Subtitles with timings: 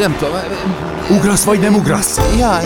[0.00, 0.34] nem tudom.
[1.10, 2.36] Ugrasz vagy nem ugrasz?
[2.38, 2.64] Jaj.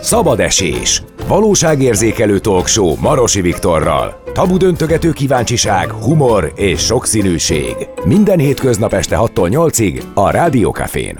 [0.00, 1.02] Szabad esés.
[1.28, 4.22] Valóságérzékelő talkshow Marosi Viktorral.
[4.32, 7.74] Tabu döntögető kíváncsiság, humor és sokszínűség.
[8.04, 11.16] Minden hétköznap este 6-tól 8-ig a Rádiókafén.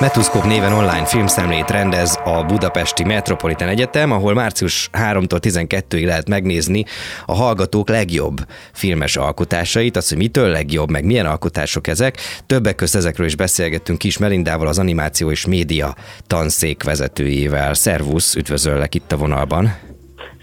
[0.00, 6.84] Metuszkop néven online filmszemlét rendez a Budapesti Metropolitan Egyetem, ahol március 3-tól 12-ig lehet megnézni
[7.26, 12.18] a hallgatók legjobb filmes alkotásait, az, hogy mitől legjobb, meg milyen alkotások ezek.
[12.46, 15.94] Többek között ezekről is beszélgettünk Kis Melindával, az animáció és média
[16.26, 17.74] tanszék vezetőjével.
[17.74, 19.89] Szervusz, üdvözöllek itt a vonalban.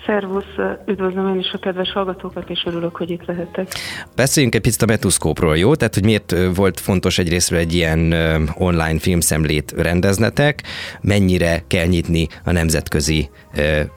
[0.07, 3.67] Szervusz, üdvözlöm én is a kedves hallgatókat, és örülök, hogy itt lehetek.
[4.15, 5.75] Beszéljünk egy picit a Metuszkópról, jó?
[5.75, 8.13] Tehát, hogy miért volt fontos egyrésztről egy ilyen
[8.57, 10.63] online filmszemlét rendeznetek,
[11.01, 13.29] mennyire kell nyitni a nemzetközi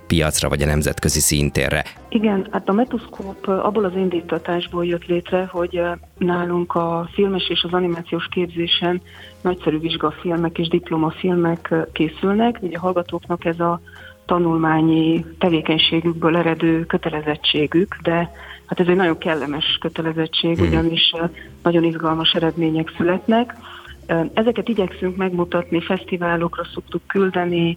[0.06, 1.84] piacra, vagy a nemzetközi szintérre?
[2.08, 5.80] Igen, hát a Metuszkóp abból az indítatásból jött létre, hogy
[6.18, 9.02] nálunk a filmes és az animációs képzésen
[9.40, 12.58] nagyszerű vizsgafilmek és diplomafilmek készülnek.
[12.60, 13.80] Ugye a hallgatóknak ez a
[14.30, 18.30] tanulmányi tevékenységükből eredő kötelezettségük, de
[18.66, 20.66] hát ez egy nagyon kellemes kötelezettség, hmm.
[20.66, 21.14] ugyanis
[21.62, 23.54] nagyon izgalmas eredmények születnek.
[24.34, 27.76] Ezeket igyekszünk megmutatni, fesztiválokra szoktuk küldeni,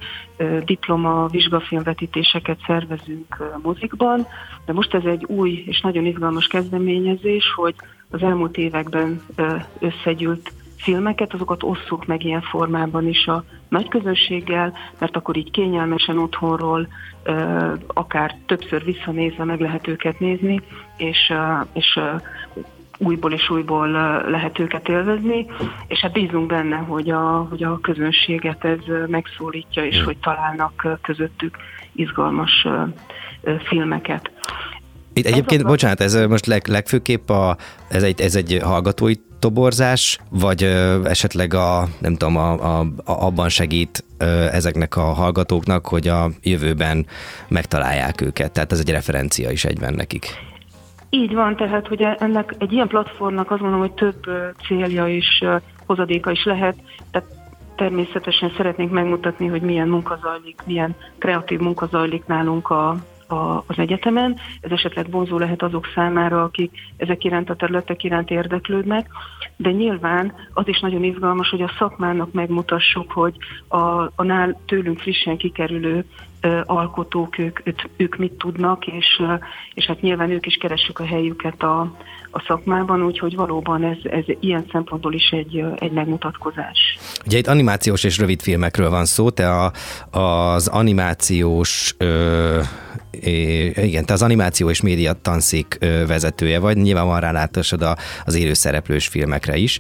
[0.66, 4.28] diploma, vizsgafilmvetítéseket szervezünk mozikban,
[4.66, 7.76] de most ez egy új és nagyon izgalmas kezdeményezés, hogy
[8.10, 9.22] az elmúlt években
[9.80, 13.44] összegyűlt filmeket, azokat osszuk meg ilyen formában is a
[13.74, 16.88] nagy közönséggel, mert akkor így kényelmesen otthonról,
[17.88, 20.62] akár többször visszanézve meg lehet őket nézni,
[20.98, 21.34] és,
[21.74, 22.00] és
[22.98, 23.88] újból és újból
[24.30, 25.46] lehet őket élvezni,
[25.88, 31.58] és hát bízunk benne, hogy a, hogy a közönséget ez megszólítja, és hogy találnak közöttük
[31.92, 32.68] izgalmas
[33.68, 34.32] filmeket.
[35.14, 37.58] Itt egyébként, ez bocsánat, ez most leg, legfőképp a,
[37.90, 39.14] ez, egy, ez egy hallgatói
[39.44, 45.02] toborzás, vagy ö, esetleg a, nem tudom, a, a, a, abban segít ö, ezeknek a
[45.02, 47.06] hallgatóknak, hogy a jövőben
[47.48, 48.52] megtalálják őket.
[48.52, 50.26] Tehát ez egy referencia is egyben nekik.
[51.10, 54.20] Így van, tehát hogy ennek egy ilyen platformnak azt mondom, hogy több
[54.68, 55.44] célja és
[55.86, 56.76] hozadéka is lehet.
[57.12, 57.28] Tehát
[57.76, 62.98] természetesen szeretnénk megmutatni, hogy milyen munka zajlik, milyen kreatív munka zajlik nálunk a,
[63.34, 64.40] a, az egyetemen.
[64.62, 69.08] Ez esetleg vonzó lehet azok számára, akik ezek iránt a területek iránt érdeklődnek,
[69.56, 73.78] de nyilván az is nagyon izgalmas, hogy a szakmának megmutassuk, hogy a,
[74.16, 76.06] a nál tőlünk frissen kikerülő
[76.64, 77.60] alkotók, ők,
[77.98, 79.22] ők, mit tudnak, és,
[79.74, 81.80] és hát nyilván ők is keressük a helyüket a,
[82.32, 86.98] a szakmában, úgyhogy valóban ez, ez ilyen szempontból is egy, egy megmutatkozás.
[87.26, 89.72] Ugye itt animációs és rövid filmekről van szó, te a,
[90.20, 92.60] az animációs ö,
[93.22, 97.86] igen, te az animáció és média tanszék vezetője vagy, nyilván van rálátásod
[98.26, 99.80] az élő szereplős filmekre is.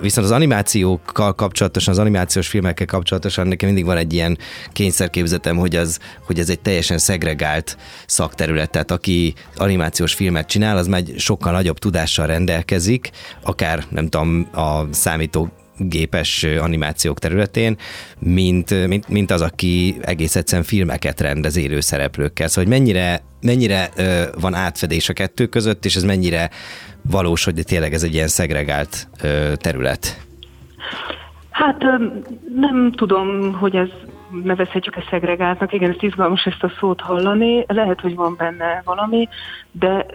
[0.00, 4.38] Viszont az animációkkal kapcsolatosan, az animációs filmekkel kapcsolatosan nekem mindig van egy ilyen
[4.72, 7.76] kényszerképzetem, hogy, az, hogy ez egy teljesen szegregált
[8.06, 13.10] szakterület, tehát aki animációs filmet csinál, az megy sokkal nagyobb tudással rendelkezik,
[13.42, 15.50] akár nem tudom, a számító
[15.88, 17.76] gépes animációk területén,
[18.18, 22.48] mint, mint, mint az, aki egész egyszerűen filmeket rendez élő szereplőkkel.
[22.48, 23.90] Szóval, hogy mennyire, mennyire
[24.40, 26.50] van átfedés a kettő között, és ez mennyire
[27.10, 29.08] valós, hogy tényleg ez egy ilyen szegregált
[29.54, 30.26] terület?
[31.50, 31.82] Hát
[32.54, 33.88] nem tudom, hogy ez
[34.44, 35.72] nevezhetjük ezt szegregáltnak.
[35.72, 37.64] Igen, ez izgalmas ezt a szót hallani.
[37.66, 39.28] Lehet, hogy van benne valami,
[39.72, 40.06] de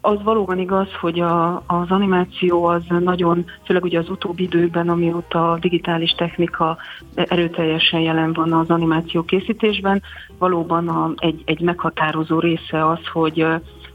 [0.00, 5.52] az valóban igaz, hogy a, az animáció az nagyon, főleg ugye az utóbbi időben, amióta
[5.52, 6.76] a digitális technika
[7.14, 10.02] erőteljesen jelen van az animáció készítésben,
[10.38, 13.46] valóban a, egy, egy meghatározó része az, hogy,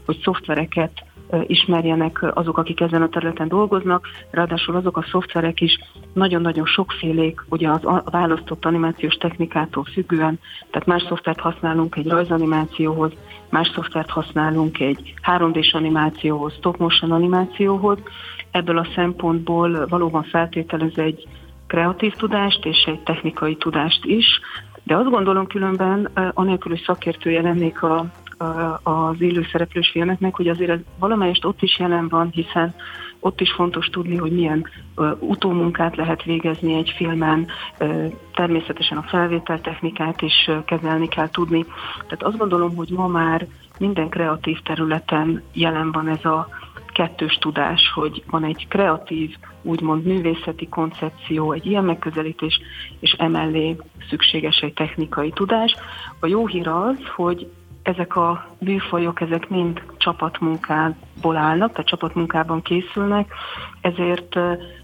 [0.06, 0.92] hogy szoftvereket
[1.46, 5.78] ismerjenek azok, akik ezen a területen dolgoznak, ráadásul azok a szoftverek is
[6.12, 10.38] nagyon-nagyon sokfélék, ugye az a választott animációs technikától függően,
[10.70, 13.12] tehát más szoftvert használunk egy rajzanimációhoz,
[13.50, 17.98] más szoftvert használunk egy 3D-s animációhoz, stop motion animációhoz.
[18.50, 21.28] Ebből a szempontból valóban feltételez egy
[21.66, 24.40] kreatív tudást és egy technikai tudást is,
[24.82, 28.04] de azt gondolom különben, anélkül, hogy szakértője lennék a,
[28.82, 32.74] az élő szereplős filmeknek, hogy azért ez valamelyest ott is jelen van, hiszen
[33.20, 34.66] ott is fontos tudni, hogy milyen
[34.96, 37.46] uh, utómunkát lehet végezni egy filmen,
[37.80, 41.64] uh, természetesen a felvételtechnikát is uh, kezelni kell tudni.
[41.94, 43.46] Tehát azt gondolom, hogy ma már
[43.78, 46.48] minden kreatív területen jelen van ez a
[46.92, 52.60] kettős tudás, hogy van egy kreatív, úgymond művészeti koncepció, egy ilyen megközelítés,
[53.00, 53.76] és emellé
[54.08, 55.74] szükséges egy technikai tudás.
[56.20, 57.50] A jó hír az, hogy
[57.90, 63.32] ezek a műfajok, ezek mind csapatmunkából állnak, tehát csapatmunkában készülnek,
[63.80, 64.38] ezért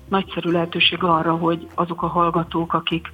[0.09, 3.09] nagyszerű lehetőség arra, hogy azok a hallgatók, akik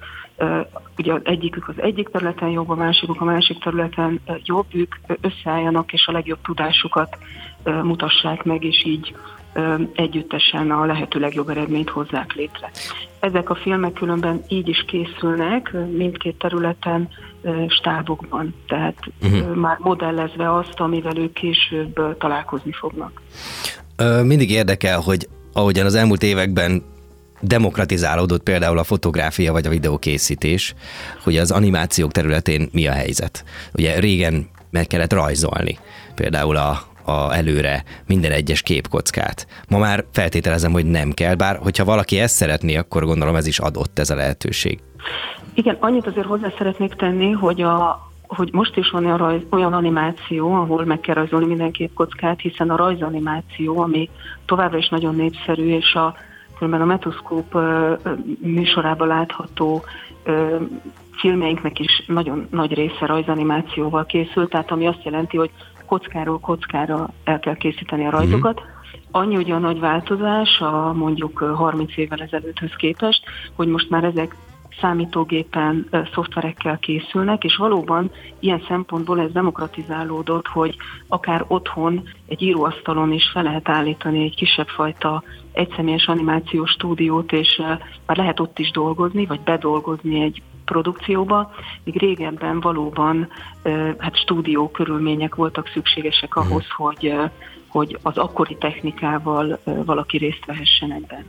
[0.97, 5.93] ugye az egyikük az egyik területen jobb, a másikuk a másik területen jobb, ők összeálljanak
[5.93, 7.17] és a legjobb tudásukat
[7.63, 9.15] mutassák meg, és így
[9.95, 12.71] együttesen a lehető legjobb eredményt hozzák létre.
[13.19, 17.09] Ezek a filmek különben így is készülnek mindkét területen
[17.67, 19.55] stábokban, tehát uh-huh.
[19.55, 23.21] már modellezve azt, amivel ők később találkozni fognak.
[24.23, 26.83] Mindig érdekel, hogy ahogyan az elmúlt években
[27.41, 30.75] demokratizálódott például a fotográfia vagy a videókészítés,
[31.23, 33.43] hogy az animációk területén mi a helyzet.
[33.73, 35.79] Ugye régen meg kellett rajzolni
[36.15, 39.47] például a, a előre minden egyes képkockát.
[39.69, 43.59] Ma már feltételezem, hogy nem kell, bár hogyha valaki ezt szeretné, akkor gondolom ez is
[43.59, 44.79] adott ez a lehetőség.
[45.53, 50.53] Igen, annyit azért hozzá szeretnék tenni, hogy a, hogy most is van olyan, olyan animáció,
[50.53, 54.09] ahol meg kell rajzolni minden képkockát, hiszen a rajzanimáció, ami
[54.45, 56.15] továbbra is nagyon népszerű, és a
[56.57, 57.57] különben a Metoszkóp
[58.39, 59.83] műsorában látható
[61.11, 65.51] filmeinknek is nagyon nagy része rajzanimációval készült, tehát ami azt jelenti, hogy
[65.85, 68.61] kockáról kockára el kell készíteni a rajzokat.
[68.61, 68.71] Mm-hmm.
[69.11, 73.23] Annyi ugye a nagy változás a mondjuk 30 évvel ezelőtthöz képest,
[73.55, 74.35] hogy most már ezek
[74.81, 80.75] számítógépen, szoftverekkel készülnek, és valóban ilyen szempontból ez demokratizálódott, hogy
[81.07, 87.61] akár otthon egy íróasztalon is fel lehet állítani egy kisebb fajta egyszemélyes animációs stúdiót, és
[88.05, 91.51] már lehet ott is dolgozni, vagy bedolgozni egy produkcióba,
[91.83, 93.29] míg régebben valóban
[93.97, 96.47] hát stúdió körülmények voltak szükségesek mhm.
[96.47, 97.13] ahhoz, hogy,
[97.67, 101.25] hogy az akkori technikával valaki részt vehessen ebben.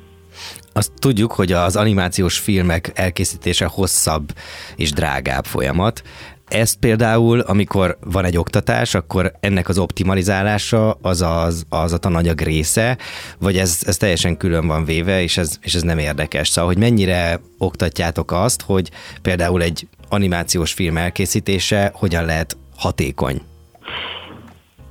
[0.72, 4.32] Azt tudjuk, hogy az animációs filmek elkészítése hosszabb
[4.76, 6.02] és drágább folyamat.
[6.48, 12.40] Ezt például, amikor van egy oktatás, akkor ennek az optimalizálása az az, az a tananyag
[12.40, 12.98] része,
[13.38, 16.48] vagy ez, ez teljesen külön van véve, és ez, és ez nem érdekes.
[16.48, 18.90] Szóval, hogy mennyire oktatjátok azt, hogy
[19.22, 23.42] például egy animációs film elkészítése hogyan lehet hatékony?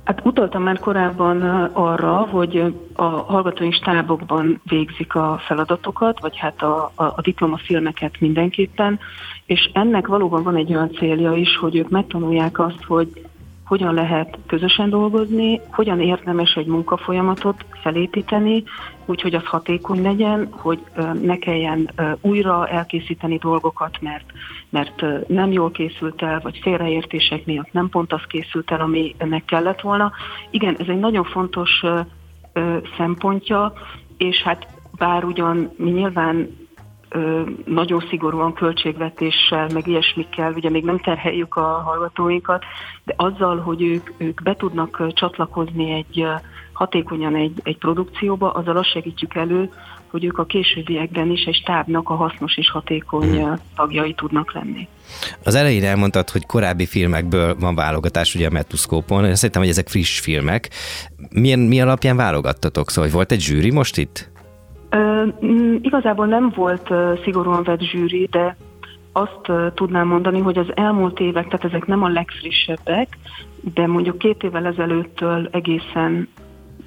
[0.04, 1.42] Hát utaltam már korábban
[1.72, 8.98] arra, hogy a hallgatói stábokban végzik a feladatokat, vagy hát a, a, a diplomafilmeket mindenképpen,
[9.46, 13.08] és ennek valóban van egy olyan célja is, hogy ők megtanulják azt, hogy
[13.64, 18.64] hogyan lehet közösen dolgozni, hogyan érdemes egy munkafolyamatot felépíteni,
[19.06, 20.80] úgyhogy az hatékony legyen, hogy
[21.22, 21.90] ne kelljen
[22.20, 24.24] újra elkészíteni dolgokat, mert,
[24.70, 29.44] mert nem jól készült el, vagy félreértések miatt nem pont az készült el, ami ennek
[29.44, 30.12] kellett volna.
[30.50, 31.82] Igen, ez egy nagyon fontos
[32.96, 33.72] szempontja,
[34.16, 36.48] és hát bár ugyan mi nyilván
[37.64, 42.64] nagyon szigorúan költségvetéssel, meg ilyesmikkel, ugye még nem terheljük a hallgatóinkat,
[43.04, 46.26] de azzal, hogy ők, ők be tudnak csatlakozni egy
[46.72, 49.70] hatékonyan egy, egy produkcióba, azzal azt segítjük elő,
[50.10, 53.54] hogy ők a későbbiekben is egy stábnak a hasznos és hatékony hmm.
[53.76, 54.88] tagjai tudnak lenni.
[55.44, 59.88] Az elején elmondtad, hogy korábbi filmekből van válogatás ugye a Metuszkópon, én szerintem, hogy ezek
[59.88, 60.70] friss filmek.
[61.30, 62.90] Milyen, mi alapján válogattatok?
[62.90, 64.32] Szóval, volt egy zsűri most itt?
[64.96, 66.92] Mm, igazából nem volt
[67.22, 68.56] szigorúan vett zsűri, de
[69.12, 73.18] azt tudnám mondani, hogy az elmúlt évek, tehát ezek nem a legfrissebbek,
[73.74, 76.28] de mondjuk két évvel ezelőttől egészen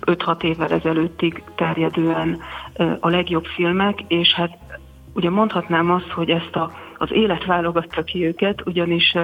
[0.05, 2.39] 5-6 évvel ezelőttig terjedően
[2.99, 4.57] a legjobb filmek, és hát
[5.13, 9.15] ugye mondhatnám azt, hogy ezt a, az élet válogatta ki őket, ugyanis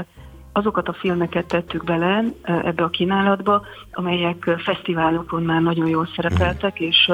[0.52, 7.12] azokat a filmeket tettük bele ebbe a kínálatba, amelyek fesztiválokon már nagyon jól szerepeltek, és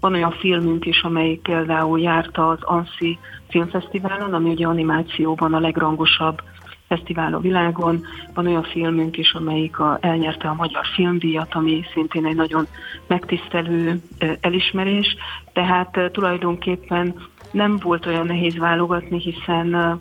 [0.00, 6.42] van olyan filmünk is, amelyik például járt az ANSZI filmfesztiválon, ami ugye animációban a legrangosabb
[6.88, 8.06] fesztivál a világon.
[8.34, 12.66] Van olyan filmünk is, amelyik a, elnyerte a Magyar Filmdíjat, ami szintén egy nagyon
[13.06, 14.00] megtisztelő
[14.40, 15.16] elismerés.
[15.52, 17.14] Tehát tulajdonképpen
[17.50, 19.98] nem volt olyan nehéz válogatni, hiszen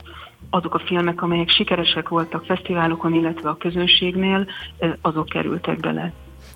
[0.49, 4.47] azok a filmek, amelyek sikeresek voltak fesztiválokon, illetve a közönségnél,
[5.01, 6.13] azok kerültek bele.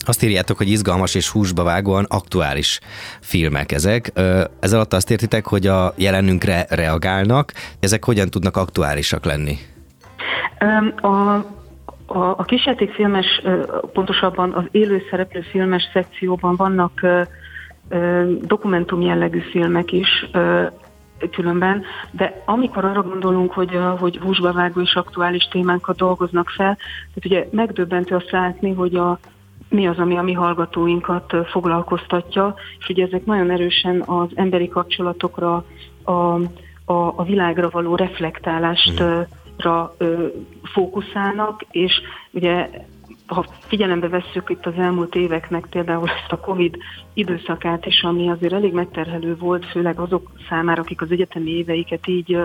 [0.07, 2.79] Azt írjátok, hogy izgalmas és húsba vágóan aktuális
[3.21, 4.11] filmek ezek.
[4.59, 7.51] Ez alatt azt értitek, hogy a jelenünkre reagálnak.
[7.79, 9.57] Ezek hogyan tudnak aktuálisak lenni?
[11.01, 11.07] A,
[12.05, 13.41] a, a kisjátékfilmes,
[13.93, 17.01] pontosabban az élő szereplő filmes szekcióban vannak
[18.41, 20.29] dokumentum jellegű filmek is,
[21.31, 26.77] különben, de amikor arra gondolunk, hogy, hogy húsba vágó és aktuális témánkat dolgoznak fel,
[27.13, 29.19] tehát ugye megdöbbentő azt látni, hogy a,
[29.71, 35.65] mi az, ami a mi hallgatóinkat foglalkoztatja, és ugye ezek nagyon erősen az emberi kapcsolatokra,
[36.03, 36.43] a, a,
[37.15, 40.27] a világra való reflektálástra ö,
[40.63, 42.01] fókuszálnak, és
[42.31, 42.69] ugye
[43.27, 46.77] ha figyelembe vesszük itt az elmúlt éveknek például ezt a Covid
[47.13, 52.37] időszakát is, ami azért elég megterhelő volt, főleg azok számára, akik az egyetemi éveiket így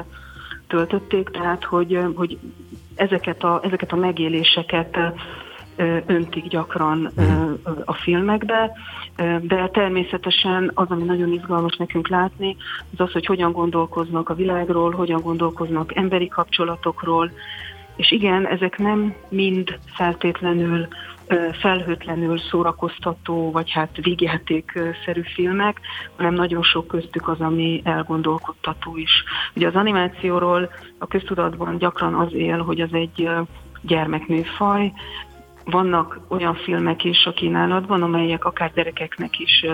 [0.67, 2.39] töltötték, tehát hogy, hogy
[2.95, 4.99] ezeket, a, ezeket a megéléseket
[6.07, 7.53] öntik gyakran mhm.
[7.85, 8.73] a filmekbe,
[9.41, 12.57] de természetesen az, ami nagyon izgalmas nekünk látni,
[12.93, 17.31] az az, hogy hogyan gondolkoznak a világról, hogyan gondolkoznak emberi kapcsolatokról,
[17.97, 20.89] és igen, ezek nem mind feltétlenül
[21.61, 25.81] felhőtlenül szórakoztató, vagy hát vígjátékszerű filmek,
[26.17, 29.25] hanem nagyon sok köztük az, ami elgondolkodtató is.
[29.55, 33.29] Ugye az animációról a köztudatban gyakran az él, hogy az egy
[33.81, 34.93] gyermekműfaj,
[35.71, 39.65] vannak olyan filmek is a kínálatban, amelyek akár gyerekeknek is,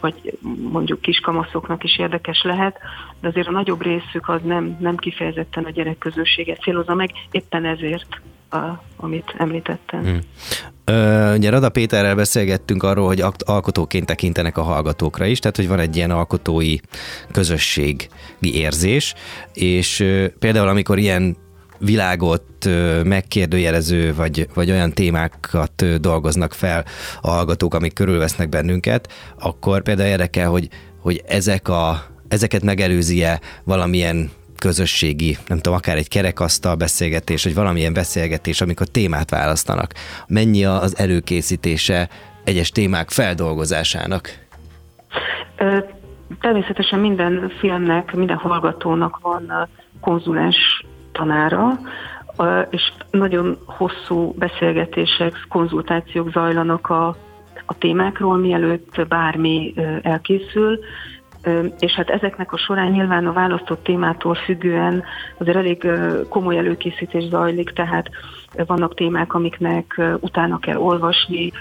[0.00, 0.38] vagy
[0.70, 2.78] mondjuk kiskamaszoknak is érdekes lehet,
[3.20, 8.20] de azért a nagyobb részük az nem, nem kifejezetten a gyerekközösséget célozza meg, éppen ezért
[8.50, 10.02] a, amit említettem.
[10.02, 10.18] Hmm.
[10.84, 15.78] Ö, ugye Rada Péterrel beszélgettünk arról, hogy alkotóként tekintenek a hallgatókra is, tehát hogy van
[15.78, 16.76] egy ilyen alkotói
[17.32, 18.08] közösségi
[18.40, 19.14] érzés,
[19.54, 21.36] és ö, például amikor ilyen
[21.80, 22.44] világot
[23.04, 26.84] megkérdőjelező, vagy, vagy olyan témákat dolgoznak fel
[27.20, 30.68] a hallgatók, amik körülvesznek bennünket, akkor például érdekel, hogy,
[31.00, 37.92] hogy ezek a, ezeket megelőzi-e valamilyen közösségi, nem tudom, akár egy kerekasztal beszélgetés, vagy valamilyen
[37.92, 39.92] beszélgetés, amikor témát választanak.
[40.26, 42.08] Mennyi az előkészítése
[42.44, 44.38] egyes témák feldolgozásának?
[46.40, 49.68] Természetesen minden filmnek, minden hallgatónak van
[50.00, 51.78] konzulens tanára,
[52.70, 57.16] és nagyon hosszú beszélgetések, konzultációk zajlanak a,
[57.66, 60.78] a témákról, mielőtt bármi elkészül,
[61.78, 65.02] és hát ezeknek a során nyilván a választott témától függően
[65.38, 65.88] azért elég
[66.28, 68.10] komoly előkészítés zajlik, tehát
[68.66, 71.52] vannak témák, amiknek utána kell olvasni,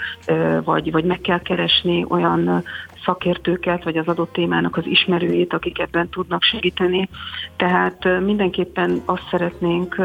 [0.64, 2.64] vagy, vagy meg kell keresni olyan
[3.06, 7.10] szakértőket, vagy az adott témának az ismerőjét, akik ebben tudnak segíteni.
[7.56, 9.96] Tehát mindenképpen azt szeretnénk,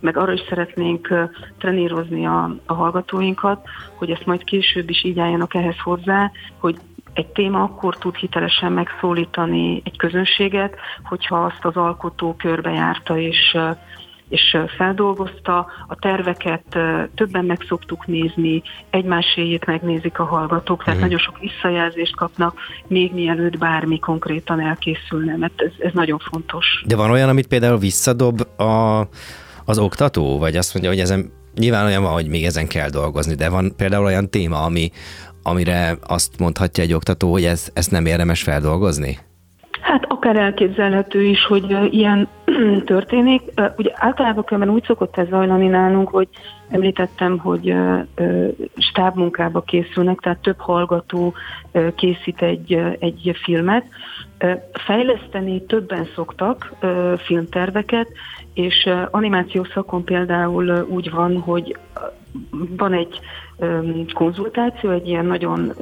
[0.00, 1.28] meg arra is szeretnénk
[1.58, 6.76] trenírozni a, a hallgatóinkat, hogy ezt majd később is így álljanak ehhez hozzá, hogy
[7.16, 13.58] egy téma akkor tud hitelesen megszólítani egy közönséget, hogyha azt az alkotó körbejárta és
[14.28, 15.66] és feldolgozta.
[15.88, 16.78] A terveket
[17.14, 21.02] többen meg szoktuk nézni, egymáséjét megnézik a hallgatók, tehát mm.
[21.02, 26.82] nagyon sok visszajelzést kapnak, még mielőtt bármi konkrétan elkészülne, mert ez, ez nagyon fontos.
[26.86, 29.00] De van olyan, amit például visszadob a,
[29.64, 33.34] az oktató, vagy azt mondja, hogy ezen nyilván olyan van, hogy még ezen kell dolgozni,
[33.34, 34.90] de van például olyan téma, ami,
[35.46, 39.18] amire azt mondhatja egy oktató, hogy ez, ezt nem érdemes feldolgozni?
[39.80, 42.28] Hát akár elképzelhető is, hogy ilyen
[42.84, 43.42] történik.
[43.76, 46.28] Ugye általában különben úgy szokott ez zajlani nálunk, hogy
[46.68, 47.74] említettem, hogy
[48.76, 51.34] stábmunkába készülnek, tehát több hallgató
[51.94, 53.84] készít egy, egy filmet.
[54.72, 56.72] Fejleszteni többen szoktak
[57.18, 58.08] filmterveket,
[58.56, 61.76] és animációs szakon például úgy van, hogy
[62.76, 63.20] van egy
[64.14, 65.72] konzultáció, egy ilyen nagyon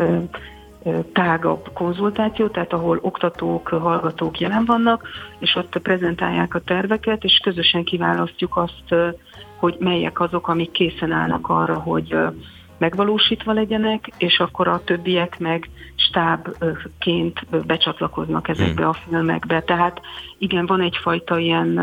[1.12, 7.84] tágabb konzultáció, tehát ahol oktatók, hallgatók jelen vannak, és ott prezentálják a terveket, és közösen
[7.84, 8.94] kiválasztjuk azt,
[9.56, 12.16] hogy melyek azok, amik készen állnak arra, hogy
[12.78, 18.90] megvalósítva legyenek, és akkor a többiek meg stábként becsatlakoznak ezekbe hmm.
[18.90, 19.62] a filmekbe.
[19.62, 20.00] Tehát
[20.38, 21.78] igen, van egyfajta ilyen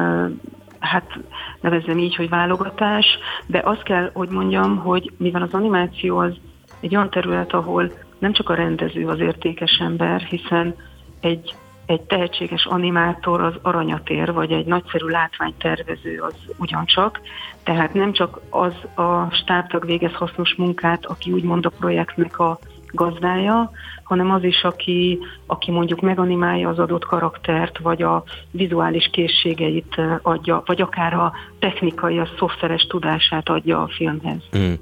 [0.82, 1.20] hát
[1.62, 3.06] nevezzem így, hogy válogatás,
[3.46, 6.34] de azt kell, hogy mondjam, hogy mivel az animáció az
[6.80, 10.76] egy olyan terület, ahol nem csak a rendező az értékes ember, hiszen
[11.20, 17.22] egy, egy tehetséges animátor az aranyatér, vagy egy nagyszerű látványtervező az ugyancsak,
[17.64, 22.60] tehát nem csak az a stábtag végez hasznos munkát, aki úgymond a projektnek a
[22.91, 23.71] gazdája,
[24.03, 30.63] hanem az is, aki, aki mondjuk meganimálja az adott karaktert, vagy a vizuális készségeit adja,
[30.65, 34.41] vagy akár a technikai, a szoftveres tudását adja a filmhez.
[34.57, 34.74] Mm.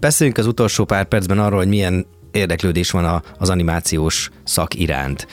[0.00, 5.26] Beszéljünk az utolsó pár percben arról, hogy milyen érdeklődés van az animációs szak iránt.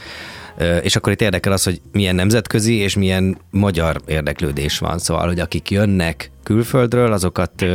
[0.81, 4.97] És akkor itt érdekel az, hogy milyen nemzetközi és milyen magyar érdeklődés van.
[4.97, 7.65] Szóval, hogy akik jönnek külföldről, azokat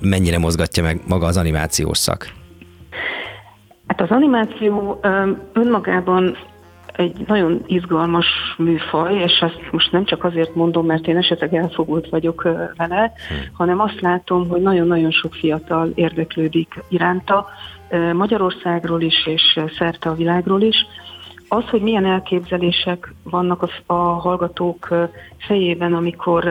[0.00, 2.28] mennyire mozgatja meg maga az animációs szak?
[3.96, 5.00] Hát az animáció
[5.52, 6.36] önmagában
[6.92, 8.26] egy nagyon izgalmas
[8.58, 12.42] műfaj, és ezt most nem csak azért mondom, mert én esetleg elfogult vagyok
[12.76, 13.38] vele, hmm.
[13.52, 17.46] hanem azt látom, hogy nagyon-nagyon sok fiatal érdeklődik iránta,
[18.12, 20.76] Magyarországról is, és szerte a világról is.
[21.48, 24.88] Az, hogy milyen elképzelések vannak a, a hallgatók
[25.38, 26.44] fejében, amikor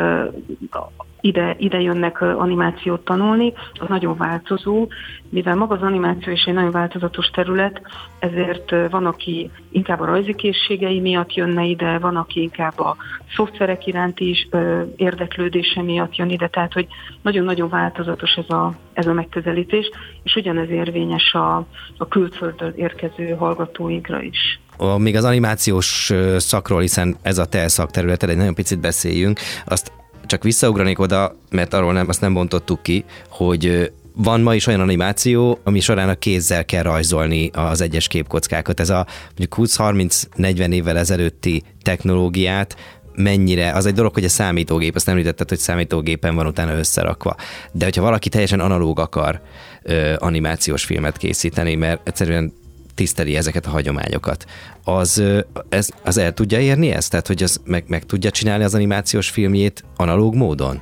[1.23, 4.87] ide, ide jönnek animációt tanulni, az nagyon változó,
[5.29, 7.81] mivel maga az animáció is egy nagyon változatos terület,
[8.19, 12.95] ezért van, aki inkább a rajzi készségei miatt jönne ide, van, aki inkább a
[13.35, 14.47] szoftverek iránti is
[14.95, 16.87] érdeklődése miatt jön ide, tehát hogy
[17.21, 19.89] nagyon-nagyon változatos ez a, ez a megközelítés,
[20.23, 21.55] és ugyanez érvényes a,
[21.97, 24.59] a külföldről érkező hallgatóinkra is.
[24.97, 29.91] Még az animációs szakról, hiszen ez a te szakterületed, egy nagyon picit beszéljünk, azt
[30.25, 34.79] csak visszaugranék oda, mert arról nem, azt nem bontottuk ki, hogy van ma is olyan
[34.79, 38.79] animáció, ami során a kézzel kell rajzolni az egyes képkockákat.
[38.79, 42.75] Ez a mondjuk 20-30-40 évvel ezelőtti technológiát
[43.15, 47.35] mennyire, az egy dolog, hogy a számítógép, azt említetted, hogy számítógépen van utána összerakva.
[47.71, 49.41] De hogyha valaki teljesen analóg akar
[49.83, 52.53] ö, animációs filmet készíteni, mert egyszerűen
[52.95, 54.45] tiszteli ezeket a hagyományokat,
[54.83, 55.23] az,
[55.69, 57.09] ez, az el tudja érni ezt?
[57.09, 60.81] Tehát, hogy az meg, meg tudja csinálni az animációs filmjét analóg módon?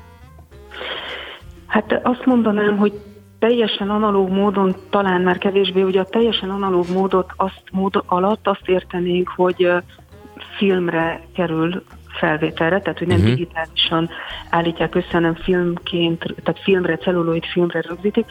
[1.67, 2.99] Hát azt mondanám, hogy
[3.39, 8.67] teljesen analóg módon talán már kevésbé, ugye a teljesen analóg módot azt, mód alatt azt
[8.67, 9.67] értenénk, hogy
[10.57, 11.83] filmre kerül
[12.19, 13.33] felvételre, tehát hogy nem uh-huh.
[13.33, 14.09] digitálisan
[14.49, 18.25] állítják össze, hanem filmként, tehát filmre, celluloid filmre rögzítik.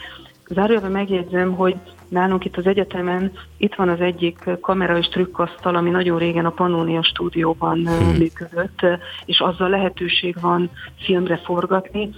[0.51, 1.77] Zárójelben megjegyzem, hogy
[2.11, 6.51] Nálunk itt az egyetemen itt van az egyik kamera és trükkasztal, ami nagyon régen a
[6.51, 8.17] Pannonia stúdióban hmm.
[8.19, 8.81] működött,
[9.25, 10.71] és azzal lehetőség van
[11.05, 12.11] filmre forgatni.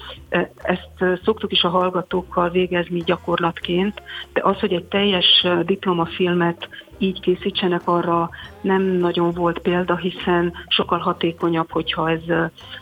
[0.56, 7.88] Ezt szoktuk is a hallgatókkal végezni gyakorlatként, de az, hogy egy teljes diplomafilmet így készítsenek,
[7.88, 12.22] arra nem nagyon volt példa, hiszen sokkal hatékonyabb, hogyha ez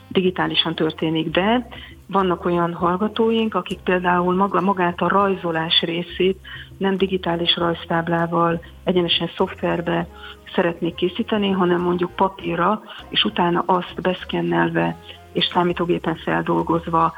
[0.08, 1.30] digitálisan történik.
[1.30, 1.68] De
[2.10, 6.40] vannak olyan hallgatóink, akik például maga, magát a rajzolás részét
[6.78, 10.06] nem digitális rajztáblával, egyenesen szoftverbe
[10.54, 14.96] szeretnék készíteni, hanem mondjuk papírra, és utána azt beszkennelve
[15.32, 17.12] és számítógépen feldolgozva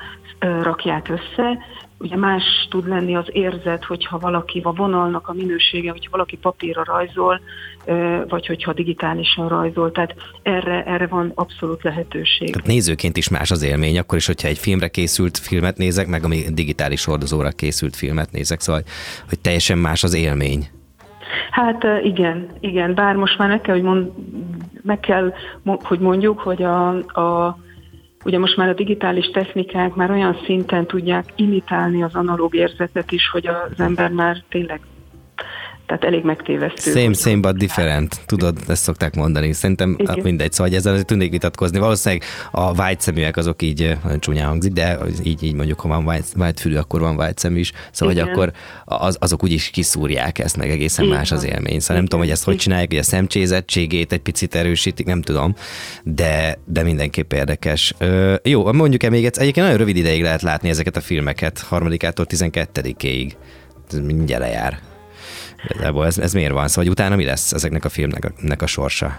[0.63, 1.59] rakják össze,
[2.03, 6.85] Ugye más tud lenni az érzet, hogyha valaki a vonalnak a minősége, hogyha valaki papírra
[6.85, 7.41] rajzol,
[8.29, 9.93] vagy hogyha digitálisan rajzol.
[9.93, 12.53] Tehát erre, erre van abszolút lehetőség.
[12.53, 16.25] Tehát nézőként is más az élmény, akkor is, hogyha egy filmre készült filmet nézek, meg
[16.25, 18.83] ami digitális hordozóra készült filmet nézek, szóval
[19.29, 20.69] hogy teljesen más az élmény.
[21.51, 24.11] Hát igen, igen, bár most már meg kell, hogy, mond,
[24.83, 25.33] meg kell,
[25.83, 26.89] hogy mondjuk, hogy a,
[27.21, 27.59] a
[28.25, 33.29] Ugye most már a digitális technikák már olyan szinten tudják imitálni az analóg érzetet is,
[33.29, 34.81] hogy az ember már tényleg
[35.87, 36.91] tehát elég megtévesztő.
[36.91, 38.21] Same, same, but different.
[38.27, 39.53] Tudod, ezt szokták mondani.
[39.53, 40.19] Szerintem Igen.
[40.23, 41.79] mindegy, szóval ezzel tudnék vitatkozni.
[41.79, 46.61] Valószínűleg a vágyszeműek azok így nagyon csúnyán hangzik, de így, így mondjuk, ha van white,
[46.61, 47.73] fülű, akkor van white szemű is.
[47.91, 48.27] Szóval, Igen.
[48.27, 48.53] hogy akkor
[48.85, 51.17] az, azok úgyis kiszúrják ezt, meg egészen Igen.
[51.17, 51.61] más az élmény.
[51.63, 51.97] Szóval Igen.
[51.97, 55.55] nem tudom, hogy ezt hogy csinálják, hogy a szemcsézettségét egy picit erősítik, nem tudom,
[56.05, 57.95] de, de mindenképp érdekes.
[57.99, 62.27] Ö, jó, mondjuk-e még egyszer, egyébként nagyon rövid ideig lehet látni ezeket a filmeket, harmadikától
[62.29, 63.33] 12-ig.
[63.91, 64.92] Ez mindjárt lejár.
[65.69, 66.69] Igazából ez, ez miért van?
[66.69, 69.17] Szóval, hogy utána mi lesz ezeknek a filmnek a sorsa?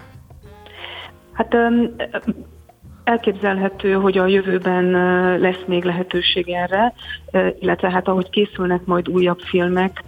[1.32, 1.56] Hát
[3.04, 4.90] elképzelhető, hogy a jövőben
[5.40, 6.94] lesz még lehetőség erre,
[7.60, 10.02] illetve hát ahogy készülnek majd újabb filmek,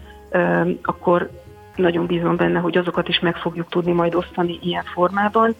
[0.82, 1.30] akkor
[1.76, 5.54] nagyon bízom benne, hogy azokat is meg fogjuk tudni majd osztani ilyen formában,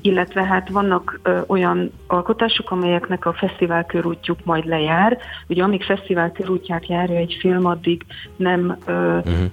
[0.00, 5.18] illetve hát vannak ö, olyan alkotások, amelyeknek a fesztivál körútjuk majd lejár.
[5.48, 8.04] Ugye amíg fesztivál körútját járja egy film, addig
[8.36, 9.50] nem ö, uh-huh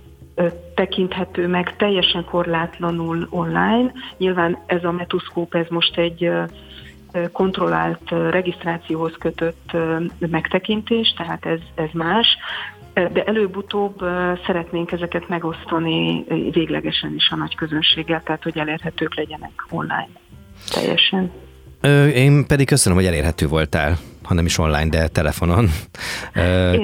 [0.76, 3.92] tekinthető meg teljesen korlátlanul online.
[4.18, 6.32] Nyilván ez a metuszkóp, ez most egy
[7.32, 9.72] kontrollált regisztrációhoz kötött
[10.20, 12.28] megtekintés, tehát ez, ez más,
[12.94, 14.00] de előbb-utóbb
[14.46, 20.10] szeretnénk ezeket megosztani véglegesen is a nagy közönséggel, tehát hogy elérhetők legyenek online
[20.74, 21.32] teljesen.
[22.14, 25.70] Én pedig köszönöm, hogy elérhető voltál, ha nem is online, de telefonon.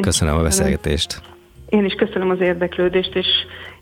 [0.02, 1.22] Köszönöm a beszélgetést.
[1.70, 3.28] Én is köszönöm az érdeklődést, és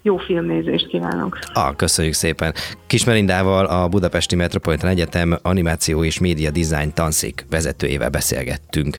[0.02, 1.39] jó filmnézést kívánok.
[1.54, 2.54] Ah, köszönjük szépen.
[2.88, 8.93] Kismerindával a Budapesti Metropolitan Egyetem animáció és média design tanszék vezetőjével beszélgettünk.